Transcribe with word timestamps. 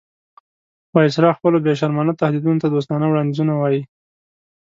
وایسرا 0.93 1.29
خپلو 1.37 1.57
بې 1.65 1.73
شرمانه 1.79 2.13
تهدیدونو 2.21 2.61
ته 2.63 2.67
دوستانه 2.69 3.05
وړاندیزونه 3.07 3.53
وایي. 3.55 3.81